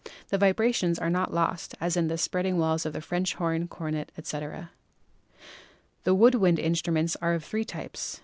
[0.29, 4.11] The vibrations are not lost as in the spreading walls of the French horn, cornet,
[4.17, 4.71] etc.
[6.05, 8.19] The wood wind instruments are of three types.